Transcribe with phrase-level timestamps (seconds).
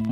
[0.00, 0.06] El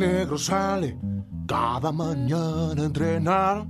[0.00, 0.98] negro sale
[1.46, 3.66] cada mañana a entrenar.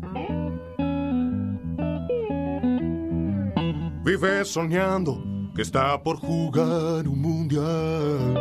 [4.05, 5.26] Vive soñando
[5.57, 8.39] que está por jugar un mundial.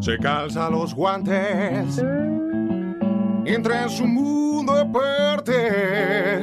[0.00, 2.02] Se calza los guantes,
[3.44, 6.42] entra en su mundo aparte,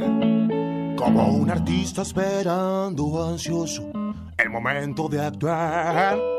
[0.96, 3.90] como un artista esperando ansioso
[4.38, 6.33] el momento de actuar.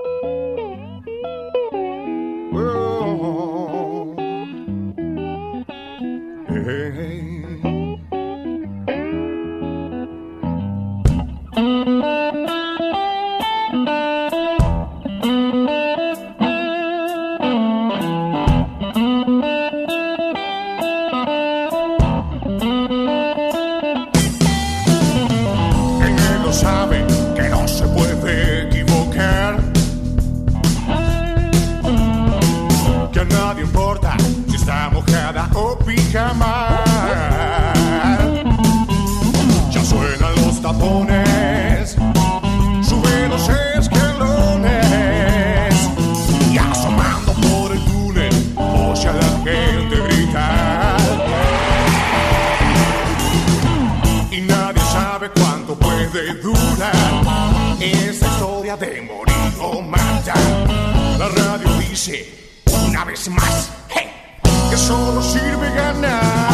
[56.14, 56.92] de dura.
[57.80, 60.38] Esta historia de morir o matar.
[61.18, 62.54] La radio dice
[62.86, 63.70] una vez más
[64.70, 66.53] que solo sirve ganar.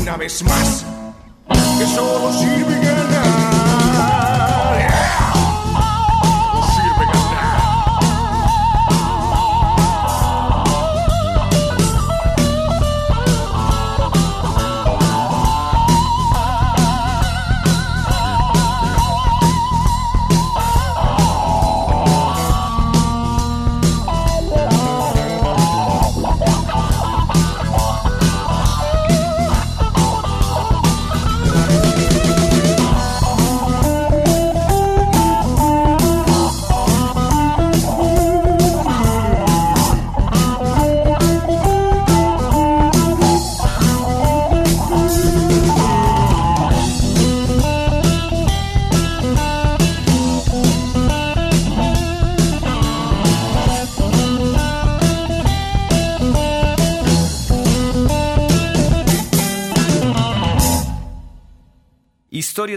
[0.00, 0.84] una vez más
[1.78, 3.53] que solo sirve ganar.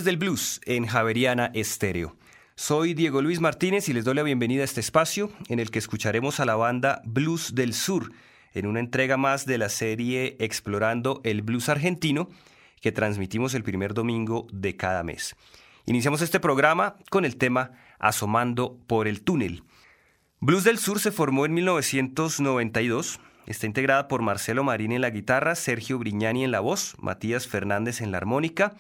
[0.04, 2.16] Del Blues en Javeriana Estéreo.
[2.56, 5.80] Soy Diego Luis Martínez y les doy la bienvenida a este espacio en el que
[5.80, 8.12] escucharemos a la banda Blues del Sur
[8.54, 12.30] en una entrega más de la serie Explorando el Blues Argentino
[12.82, 15.36] que transmitimos el primer domingo de cada mes.
[15.86, 19.64] Iniciamos este programa con el tema Asomando por el túnel.
[20.40, 25.56] Blues del Sur se formó en 1992 Está integrada por Marcelo Marín en la guitarra,
[25.56, 28.76] Sergio Brignani en la voz, Matías Fernández en la armónica,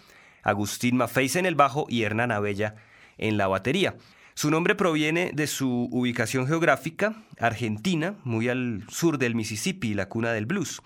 [0.47, 2.75] Agustín Mafeiza en el bajo y Hernán Abella
[3.17, 3.97] en la batería.
[4.33, 10.31] Su nombre proviene de su ubicación geográfica, Argentina, muy al sur del Mississippi, la cuna
[10.31, 10.81] del blues.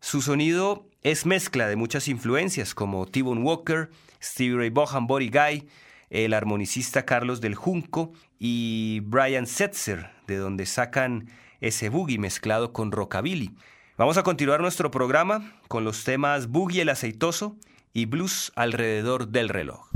[0.00, 3.90] Su sonido es mezcla de muchas influencias como T-Bone Walker,
[4.22, 5.68] Stevie Ray Vaughan, Body Guy,
[6.08, 11.28] el armonicista Carlos del Junco y Brian Setzer, de donde sacan
[11.60, 13.54] ese boogie mezclado con rockabilly.
[13.98, 17.58] Vamos a continuar nuestro programa con los temas Boogie el aceitoso
[17.92, 19.90] y Blues alrededor del reloj.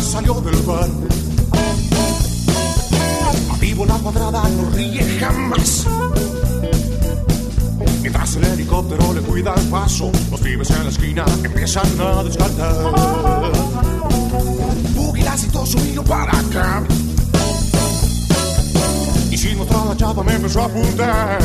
[0.00, 0.88] salió del bar.
[3.60, 5.86] Vivo la cuadrada no ríe jamás.
[8.36, 12.74] El helicóptero le cuida el paso, los pibes en la esquina empiezan a descartar.
[14.94, 16.84] Bugilacito subió para acá.
[19.32, 21.40] Y sin mostrar la chapa me empezó a apuntar.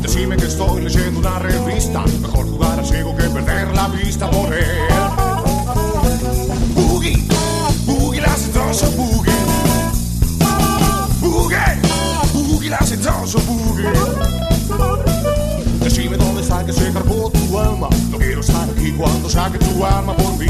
[0.00, 2.04] Decime que estoy leyendo una revista.
[2.22, 4.64] Mejor jugar al ciego que perder la vista por él.
[6.72, 7.26] boogie.
[7.84, 8.20] Boogie,
[12.86, 13.90] boogie, la se danza boogie.
[15.80, 17.88] Decime dónde está que se cargó tu alma.
[18.10, 20.46] No quiero estar aquí cuando saque tu alma por mí.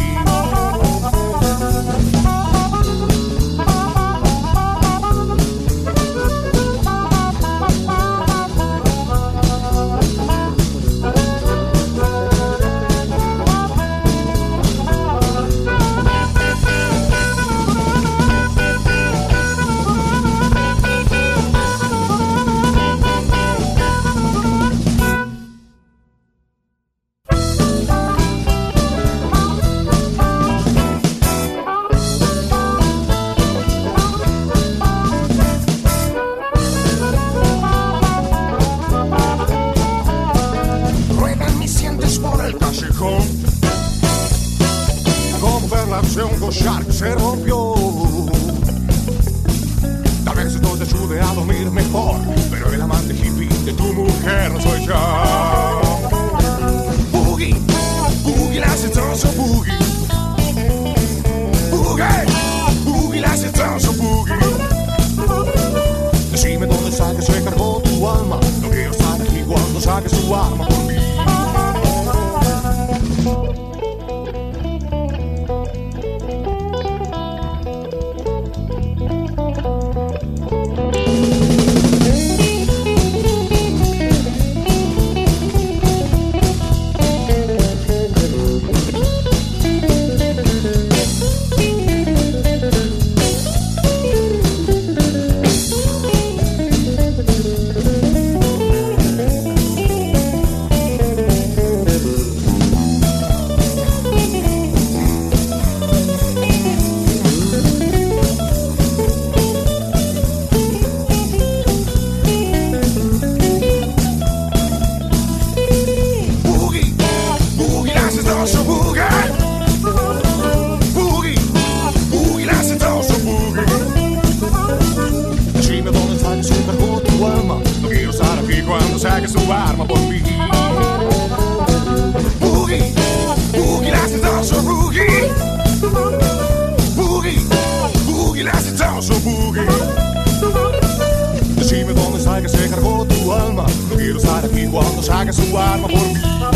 [145.17, 146.56] Lagen zo warm, maar voor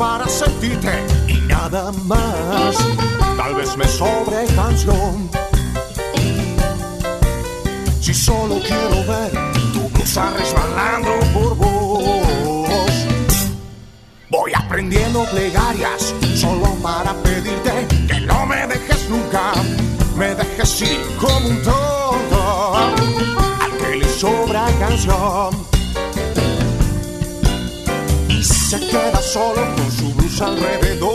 [0.00, 2.74] para sentirte y nada más.
[3.36, 5.30] Tal vez me sobre canción.
[8.00, 9.30] Si solo quiero ver
[9.74, 12.94] tu blusa resbalando por vos.
[14.30, 19.52] Voy aprendiendo plegarias solo para pedirte que no me dejes nunca.
[20.16, 22.74] Me dejes ir como un tonto
[23.60, 25.69] al que le sobra canción.
[28.70, 31.09] Se queda solo con su blusa alrededor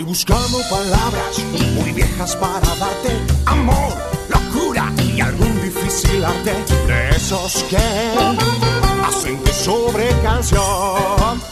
[0.00, 3.92] Estoy buscando palabras muy viejas para darte amor,
[4.30, 6.54] locura y algún difícil arte
[6.86, 7.76] de esos que
[9.04, 11.42] hacen que sobre canción.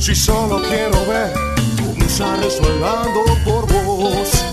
[0.00, 1.32] Si solo quiero ver
[1.76, 4.44] tu blusa resbalando por vos.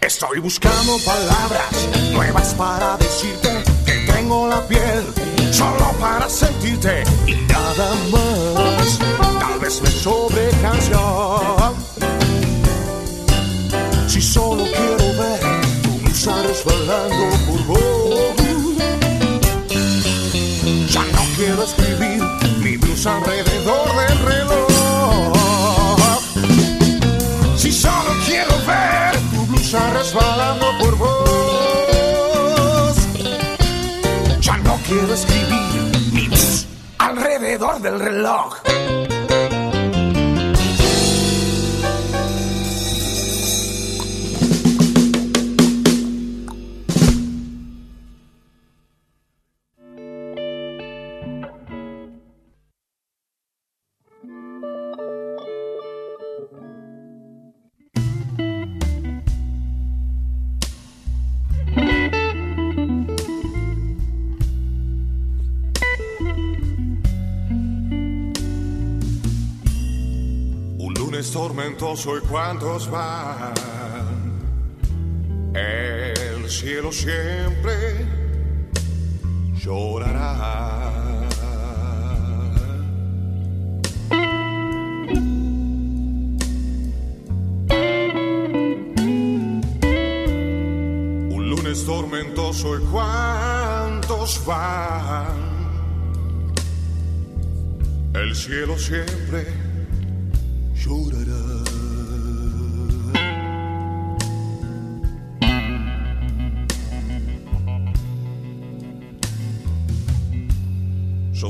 [0.00, 5.04] Estoy buscando palabras nuevas para decirte que tengo la piel
[5.50, 9.29] solo para sentirte y nada más.
[9.60, 11.74] Vez me sobre canción.
[14.08, 15.40] Si solo quiero ver
[15.82, 18.36] tu blusa resbalando por vos.
[20.88, 22.22] Ya no quiero escribir
[22.62, 25.36] mi blusa alrededor del reloj.
[27.56, 32.96] Si solo quiero ver tu blusa resbalando por vos.
[34.40, 36.66] Ya no quiero escribir mi blusa
[36.98, 38.69] alrededor del reloj.
[71.20, 73.52] Lunes tormentoso y cuántos van.
[75.54, 78.06] El cielo siempre
[79.52, 81.28] llorará.
[91.28, 95.50] Un lunes tormentoso y cuántos van.
[98.14, 99.59] El cielo siempre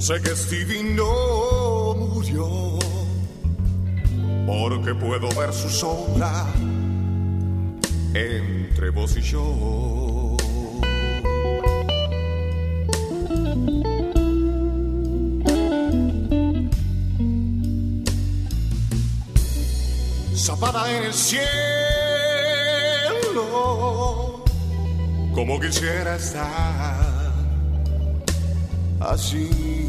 [0.00, 2.78] Sé que Stevie no murió,
[4.46, 6.46] porque puedo ver su sombra
[8.14, 10.36] entre vos y yo.
[20.34, 21.44] zapada en el cielo,
[25.34, 27.30] como quisiera estar
[29.00, 29.79] así.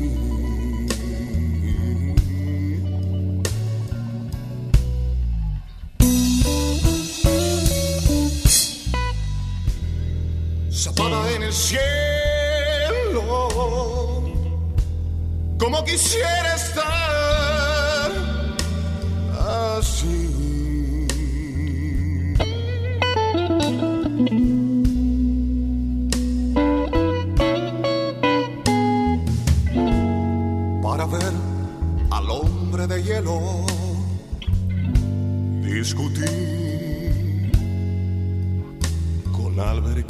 [15.91, 18.11] quisiera estar
[19.77, 20.27] así.
[30.81, 31.33] Para ver
[32.09, 33.65] al hombre de hielo
[35.61, 37.51] discutir
[39.33, 40.07] con Albert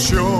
[0.00, 0.39] Show.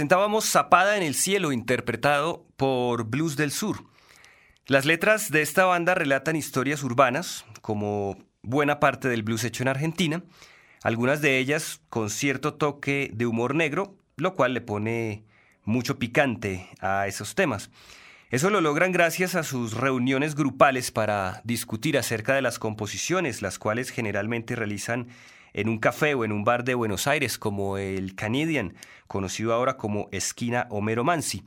[0.00, 3.84] presentábamos Zapada en el Cielo, interpretado por Blues del Sur.
[4.64, 9.68] Las letras de esta banda relatan historias urbanas, como buena parte del blues hecho en
[9.68, 10.22] Argentina,
[10.82, 15.26] algunas de ellas con cierto toque de humor negro, lo cual le pone
[15.64, 17.68] mucho picante a esos temas.
[18.30, 23.58] Eso lo logran gracias a sus reuniones grupales para discutir acerca de las composiciones, las
[23.58, 25.08] cuales generalmente realizan
[25.52, 28.74] en un café o en un bar de Buenos Aires como el Canadian,
[29.06, 31.42] conocido ahora como Esquina Homero Mansi.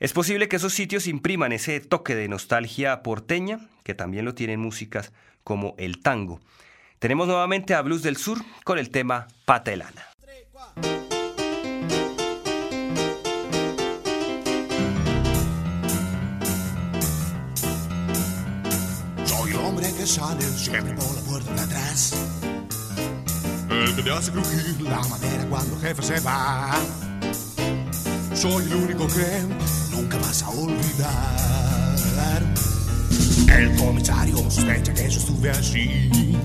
[0.00, 4.60] Es posible que esos sitios impriman ese toque de nostalgia porteña, que también lo tienen
[4.60, 5.12] músicas
[5.44, 6.40] como el tango.
[6.98, 10.12] Tenemos nuevamente a Blues del Sur con el tema Patelana.
[20.02, 22.11] que sale siempre por la puerta de atrás.
[23.94, 26.74] Te hace crujir la madera cuando jefe se va.
[28.34, 29.42] Soy el único que
[29.94, 32.42] nunca vas a olvidar.
[33.48, 36.36] El comisario sospecha que yo estuve allí.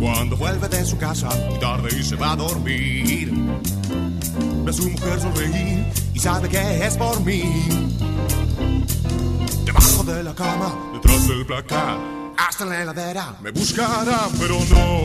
[0.00, 3.32] Cuando vuelve de su casa muy tarde y se va a dormir,
[4.64, 7.42] ve a su mujer sonreír y sabe que es por mí.
[9.64, 15.02] Debajo de la cama, detrás del placar hasta la heladera me buscarán, pero no,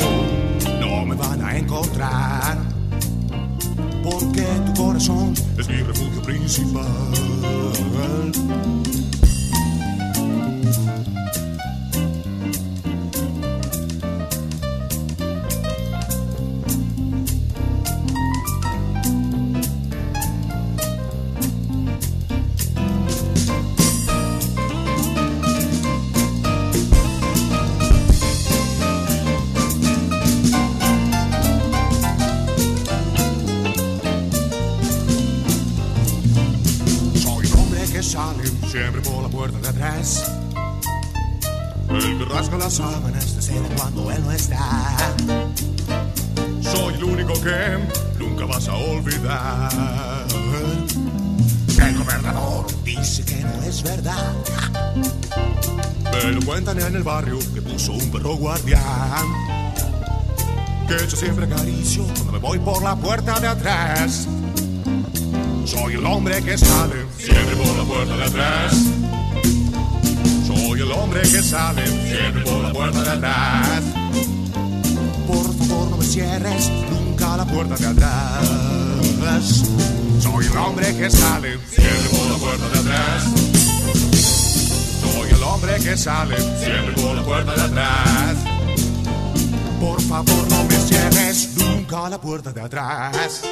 [0.93, 2.57] no me van a encontrar.
[4.03, 6.83] Porque tu corazón es mi refugio principal.
[57.03, 58.81] Barrio que puso un perro guardián.
[60.87, 64.27] Que yo siempre acaricio cuando me voy por la puerta de atrás.
[65.65, 68.73] Soy el hombre que sale siempre por la puerta de atrás.
[70.47, 73.83] Soy el hombre que sale siempre por la puerta de atrás.
[75.27, 79.63] Por favor no me cierres nunca la puerta de atrás.
[80.19, 83.52] Soy el hombre que sale siempre por la puerta de atrás
[85.43, 88.37] hombre que sale siempre por la puerta de atrás.
[89.79, 93.43] Por favor, no me cierres nunca la puerta de atrás.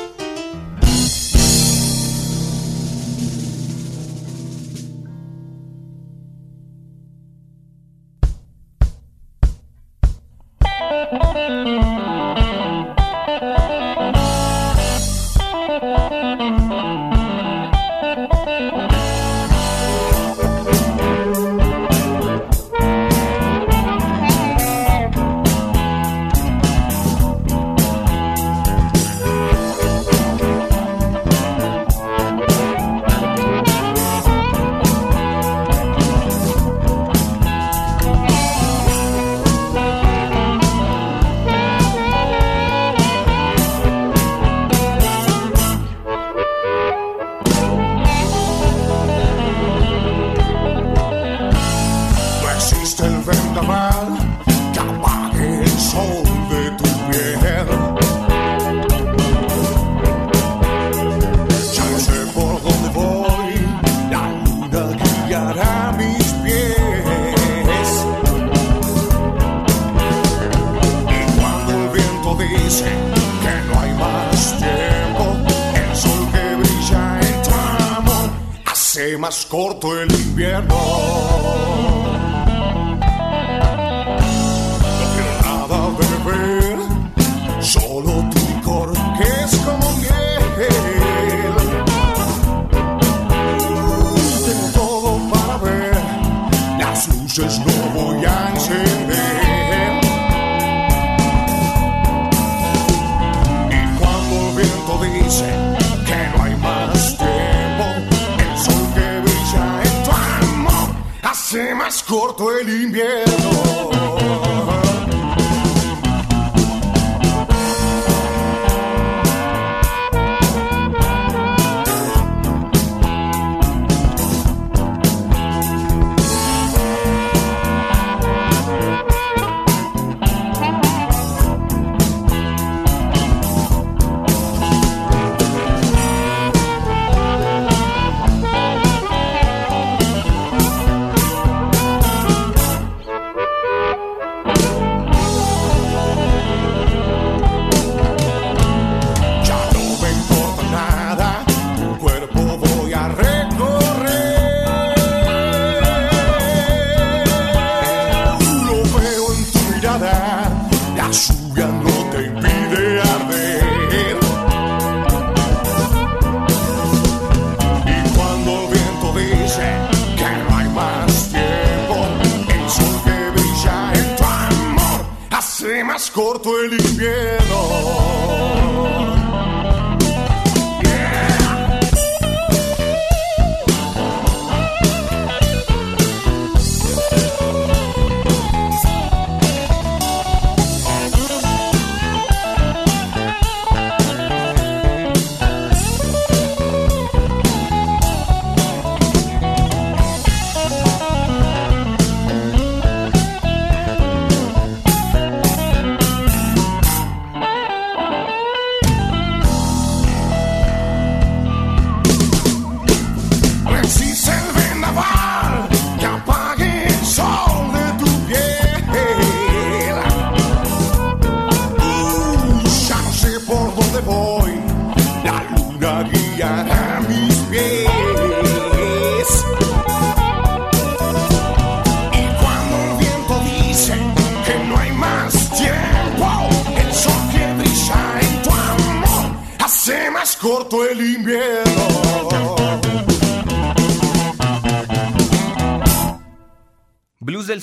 [112.31, 113.70] Más corto el invierno.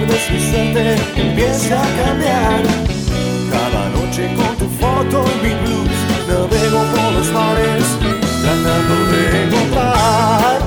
[0.00, 2.62] Mi suerte empiece a cambiar.
[3.50, 7.84] Cada noche con tu foto y mi blues, navego por los mares
[8.42, 10.63] tratando de encontrar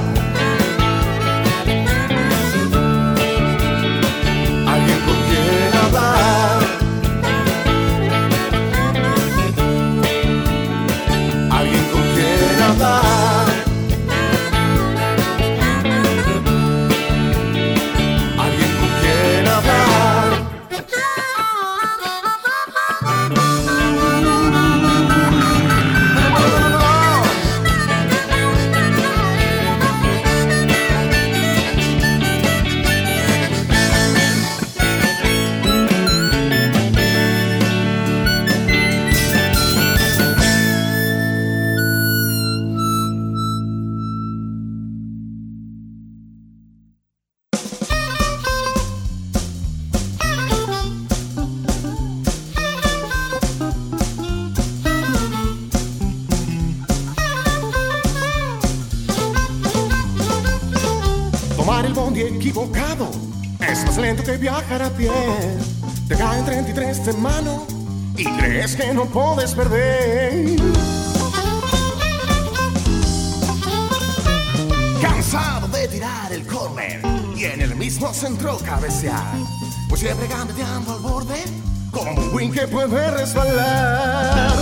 [68.77, 70.55] que no puedes perder.
[75.01, 77.01] Cansado de tirar el corner
[77.35, 79.35] y en el mismo centro cabecear.
[79.89, 81.43] Pues siempre gambeteando al borde
[81.91, 84.53] como un wing que puede resbalar.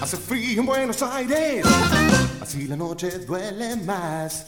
[0.00, 1.64] Hace frío en Buenos Aires,
[2.50, 4.46] así la noche duele más.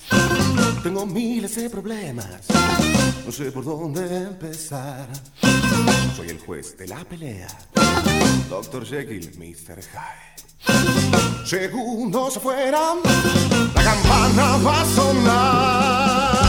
[0.82, 2.48] Tengo miles de problemas,
[3.24, 5.06] no sé por dónde empezar.
[6.16, 7.46] Soy el juez de la pelea,
[8.50, 8.84] Dr.
[8.84, 9.80] Jekyll, Mr.
[9.80, 11.46] Hyde.
[11.46, 12.94] Segundos afuera,
[13.74, 16.42] la campana va a sonar.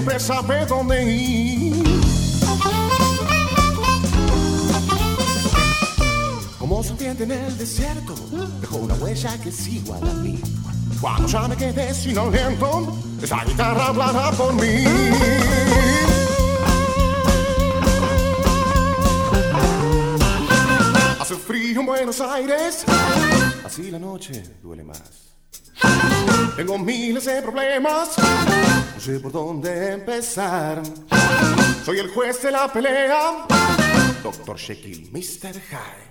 [0.00, 2.00] Siempre sabe dónde ir.
[6.58, 8.14] Como serpiente en el desierto,
[8.60, 10.40] dejó una huella que es igual a mí.
[11.00, 14.84] Cuando ya me quedé sin aliento, esa guitarra hablará por mí.
[21.20, 22.84] Hace frío en Buenos Aires,
[23.64, 25.29] así la noche duele más.
[26.56, 28.10] Tengo miles de problemas,
[28.94, 30.82] no sé por dónde empezar.
[31.84, 33.46] Soy el juez de la pelea,
[34.22, 34.58] Dr.
[34.58, 35.54] Jekyll, Mr.
[35.54, 36.10] Hyde.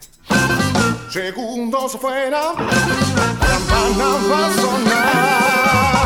[1.11, 5.98] Segundos afuera, la va a sonar.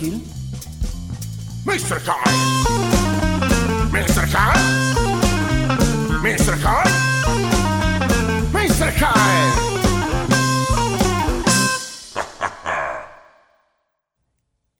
[0.00, 0.22] Jekyll.
[1.66, 2.00] Mr.
[2.00, 2.30] Hyde.
[3.92, 4.26] Mr.
[4.26, 4.60] Hyde.
[6.22, 6.56] Mr.
[6.56, 6.90] Hyde.
[8.52, 8.92] Mr.
[8.92, 9.70] Hyde.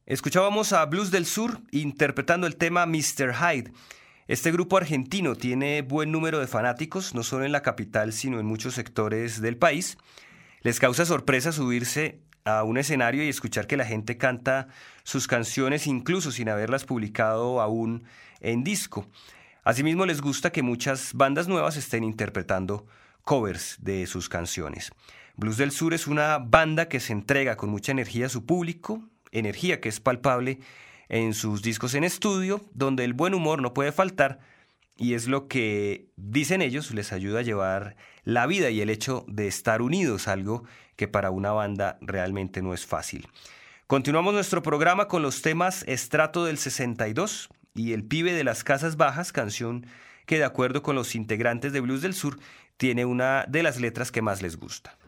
[0.07, 3.35] Escuchábamos a Blues del Sur interpretando el tema Mr.
[3.35, 3.73] Hyde.
[4.27, 8.47] Este grupo argentino tiene buen número de fanáticos, no solo en la capital, sino en
[8.47, 9.99] muchos sectores del país.
[10.62, 14.68] Les causa sorpresa subirse a un escenario y escuchar que la gente canta
[15.03, 18.05] sus canciones incluso sin haberlas publicado aún
[18.41, 19.07] en disco.
[19.64, 22.86] Asimismo les gusta que muchas bandas nuevas estén interpretando
[23.24, 24.91] covers de sus canciones.
[25.36, 29.03] Blues del Sur es una banda que se entrega con mucha energía a su público,
[29.32, 30.61] energía que es palpable
[31.09, 34.41] en sus discos en estudio, donde el buen humor no puede faltar
[35.01, 39.25] y es lo que dicen ellos les ayuda a llevar la vida y el hecho
[39.29, 43.27] de estar unidos, algo que para una banda realmente no es fácil.
[43.87, 48.99] Continuamos nuestro programa con los temas Estrato del 62 y El pibe de las casas
[48.99, 49.87] bajas, canción
[50.27, 52.39] que de acuerdo con los integrantes de Blues del Sur
[52.77, 54.99] tiene una de las letras que más les gusta.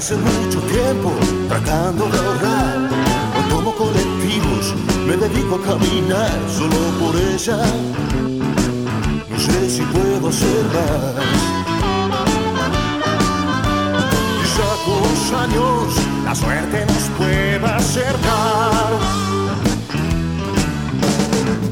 [0.00, 1.12] Hace mucho tiempo
[1.46, 2.78] tratando de ahorrar.
[3.34, 4.74] No tomo colectivos,
[5.06, 7.58] me dedico a caminar solo por ella.
[9.28, 11.20] No sé si puedo hacer más.
[14.40, 15.02] Quizá con
[15.42, 15.94] años
[16.24, 18.92] la suerte nos pueda acercar.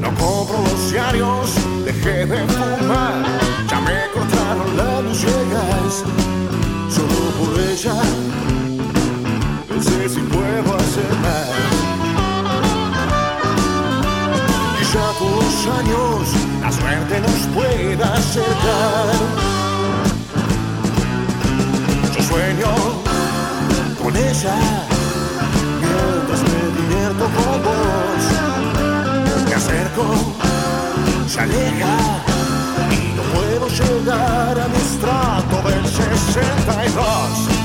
[0.01, 1.49] No compro los diarios,
[1.83, 3.23] dejé de fumar,
[3.67, 6.03] ya me cortaron las solo
[7.39, 7.95] por ella.
[9.69, 11.49] No sé si puedo hacer más.
[14.77, 16.19] Quizá los años
[16.61, 19.13] la suerte nos pueda acercar.
[22.13, 22.71] Yo sueño
[24.01, 24.55] con ella
[25.81, 28.23] mientras me divierto con vos.
[29.47, 30.05] Me acerco,
[31.27, 31.95] se aleja
[32.91, 35.48] y no puedo llegar a mi estrato
[35.91, 37.59] 62.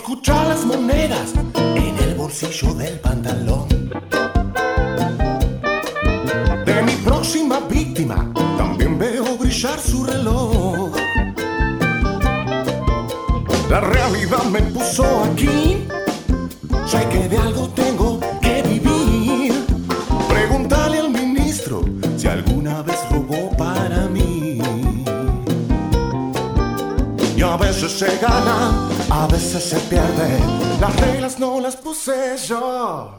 [0.00, 1.34] Puedo escuchar las monedas
[1.74, 3.68] en el bolsillo del pantalón.
[6.64, 10.90] De mi próxima víctima también veo brillar su reloj.
[13.68, 15.86] La realidad me puso aquí.
[16.86, 19.52] Sé que de algo tengo que vivir.
[20.28, 21.84] Pregúntale al ministro
[22.16, 24.62] si alguna vez robó para mí.
[27.36, 30.38] Y a veces se gana, a veces se pierde.
[30.80, 33.10] Las reglas no las puse yo.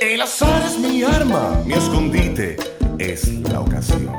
[0.00, 2.56] El azar es mi arma, mi escondite
[2.98, 4.16] es la ocasión.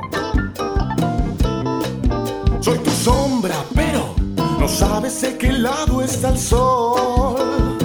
[2.60, 4.14] Soy tu sombra, pero
[4.60, 7.78] no sabes de qué lado está el sol.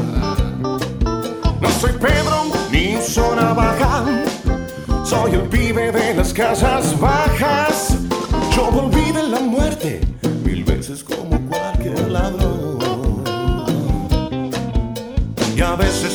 [1.60, 4.04] No soy Pedro ni zona baja,
[5.04, 7.96] soy el pibe de las casas bajas.
[8.56, 10.00] Yo volví de la muerte
[10.44, 12.63] mil veces como cualquier ladrón.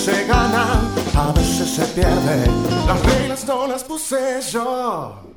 [0.09, 0.81] Se gana,
[1.15, 2.47] a veces se pierde.
[2.87, 5.28] Las reglas no las puse yo.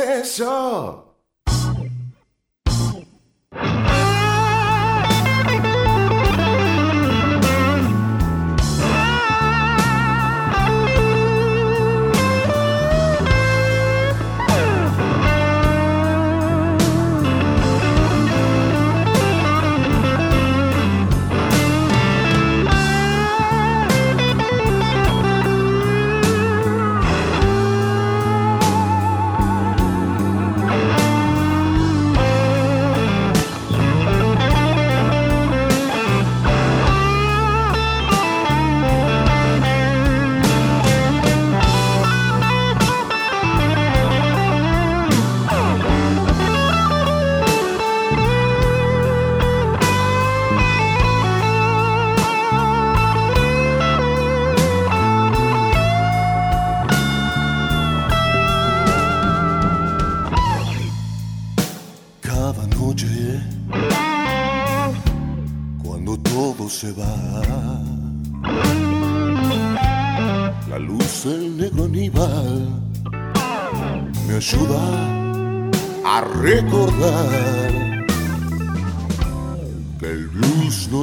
[0.00, 1.09] Sucesso!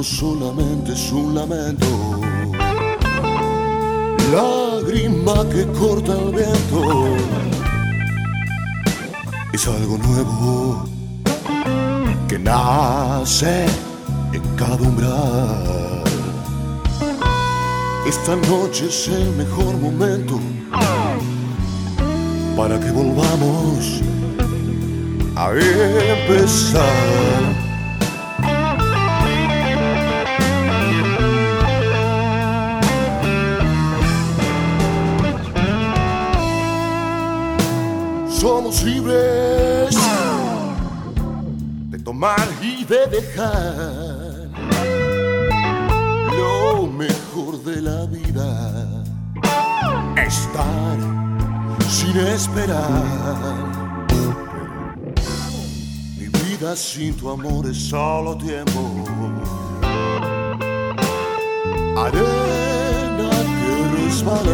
[0.02, 1.86] Solamente es un lamento.
[4.32, 7.16] Lágrima que corta el viento.
[9.52, 10.84] Es algo nuevo
[12.28, 13.66] que nace
[14.32, 16.04] en cada umbral.
[18.06, 20.38] Esta noche es el mejor momento
[22.56, 24.00] para que volvamos
[25.36, 27.67] a empezar.
[38.40, 39.96] Somos libres
[41.90, 44.48] de tomar y de dejar
[46.36, 49.04] lo mejor de la vida,
[50.24, 50.98] estar
[51.88, 54.06] sin esperar.
[56.16, 59.04] Mi vida sin tu amor es solo tiempo.
[61.96, 62.22] Haré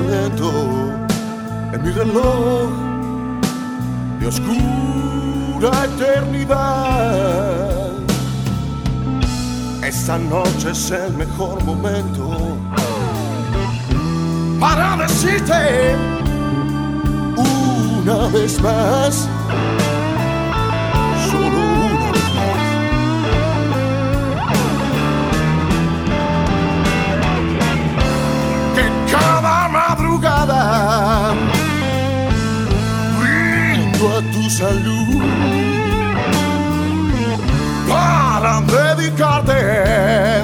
[0.09, 0.51] lento
[1.74, 2.84] en mi reloj
[4.27, 7.93] oscura eternidad.
[9.83, 12.57] Esta noche es el mejor momento
[14.59, 15.95] para decirte
[17.37, 19.29] una vez más,
[34.55, 35.23] brindo a tu salud
[37.89, 40.43] para dedicarte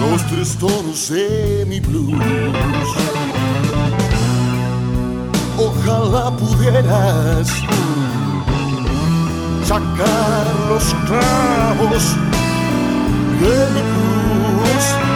[0.00, 2.18] los tres tonos de mi blues.
[5.56, 7.48] Ojalá pudieras
[9.64, 12.16] sacar los clavos
[13.40, 15.13] de mi cruz.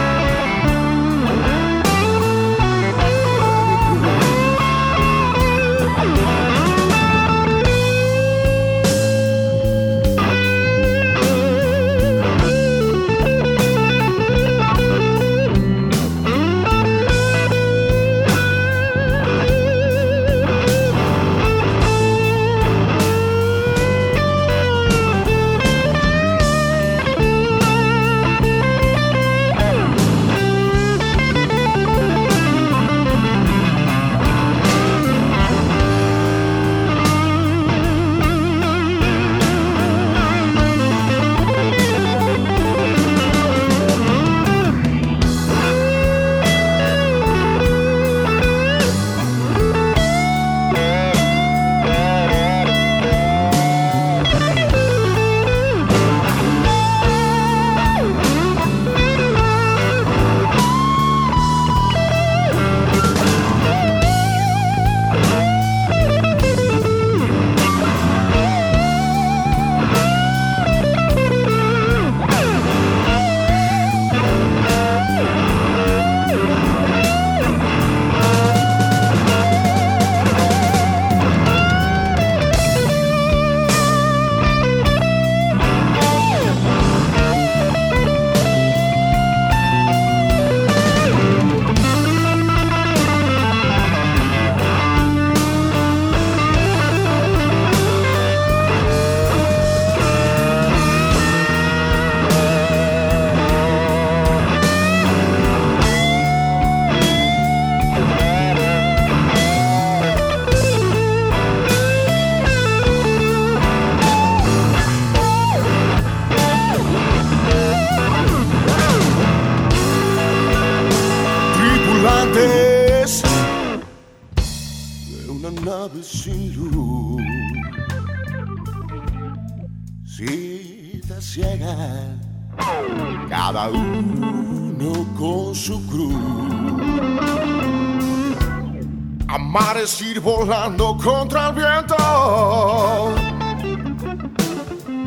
[140.19, 141.95] Volando contra el viento.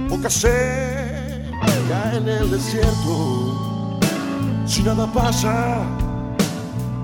[0.09, 3.99] Boca seca en el desierto.
[4.67, 5.79] Si nada pasa,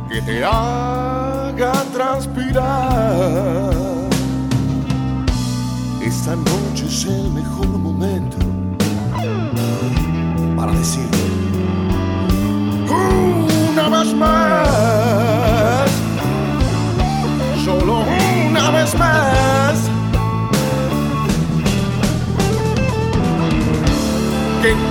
[0.09, 3.71] que te haga transpirar.
[6.03, 8.39] Esta noche es el mejor momento
[10.57, 11.09] para decir
[13.71, 14.48] una vez más,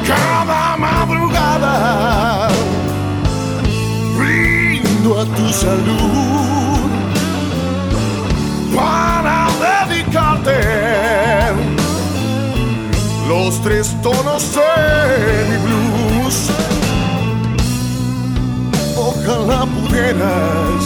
[0.06, 2.48] cada madrugada
[4.18, 6.90] brindo a tu salud
[8.76, 10.60] para dedicarte
[13.28, 14.62] los tres tonos de
[15.50, 16.50] mi blues.
[18.96, 20.84] Ojalá pudieras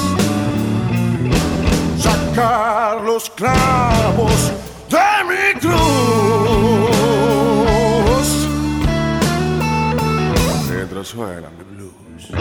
[1.98, 4.52] sacar los clavos
[4.90, 6.21] de mi cruz.
[11.14, 12.32] Mientras suena mi blues.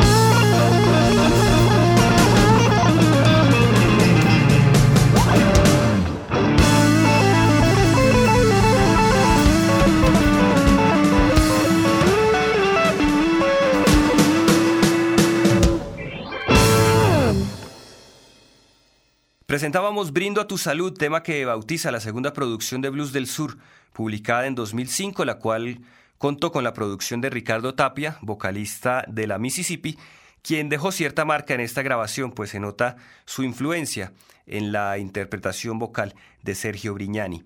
[19.47, 23.59] Presentábamos Brindo a tu salud, tema que bautiza la segunda producción de Blues del Sur,
[23.93, 25.81] publicada en 2005, la cual
[26.21, 29.97] contó con la producción de Ricardo Tapia, vocalista de la Mississippi,
[30.43, 34.13] quien dejó cierta marca en esta grabación, pues se nota su influencia
[34.45, 37.43] en la interpretación vocal de Sergio Brignani.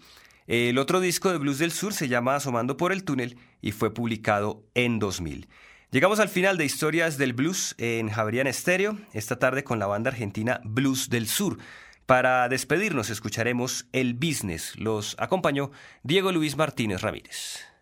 [0.48, 3.94] El otro disco de Blues del Sur se llama Asomando por el Túnel y fue
[3.94, 5.46] publicado en 2000.
[5.92, 10.10] Llegamos al final de Historias del Blues en Javerian Estéreo, esta tarde con la banda
[10.10, 11.58] argentina Blues del Sur.
[12.06, 14.76] Para despedirnos escucharemos El Business.
[14.76, 15.70] Los acompañó
[16.02, 17.73] Diego Luis Martínez Ramírez.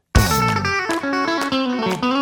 [2.01, 2.22] you.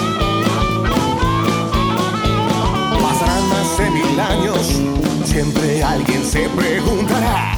[5.25, 7.50] siempre alguien se preguntará.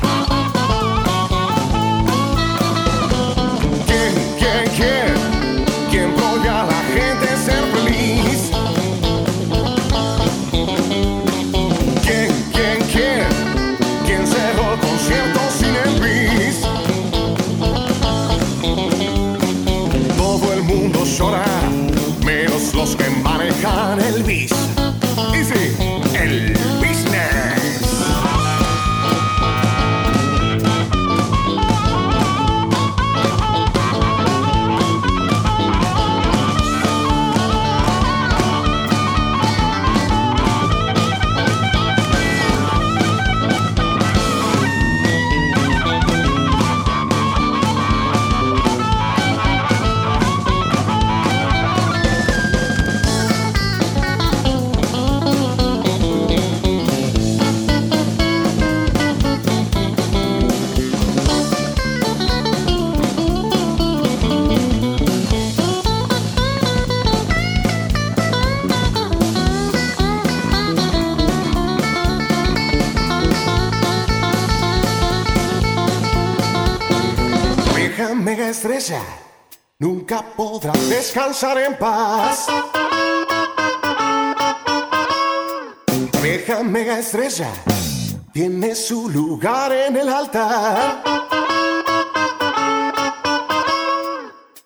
[78.54, 79.01] Estrella
[79.80, 82.45] nunca podrá descansar en paz.
[86.22, 87.49] Vieja mega estrella
[88.32, 91.04] tiene su lugar en el altar.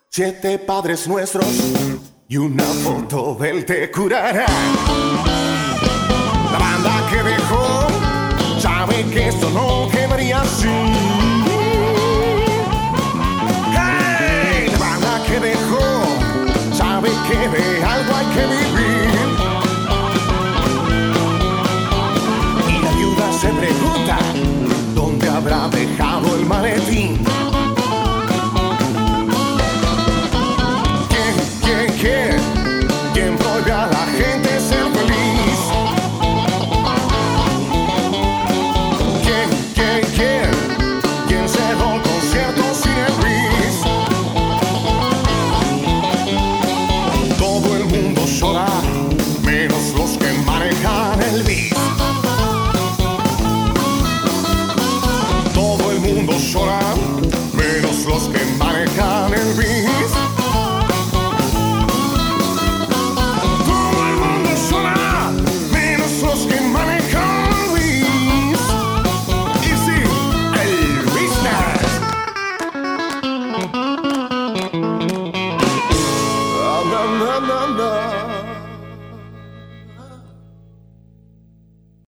[0.09, 1.47] Siete padres nuestros
[2.27, 4.47] y una foto él te curará.
[6.51, 7.87] La banda que dejó
[8.59, 11.06] sabe que esto no quedaría así.
[18.17, 19.09] Hay que vivir.
[22.67, 24.17] Y la viuda se pregunta,
[24.95, 27.36] ¿dónde habrá dejado el maletín?